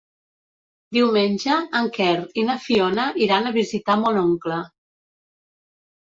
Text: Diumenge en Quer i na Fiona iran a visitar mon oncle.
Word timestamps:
Diumenge 0.95 1.57
en 1.79 1.89
Quer 1.97 2.15
i 2.43 2.45
na 2.47 2.55
Fiona 2.63 3.05
iran 3.25 3.49
a 3.49 3.51
visitar 3.59 3.97
mon 4.05 4.17
oncle. 4.23 4.57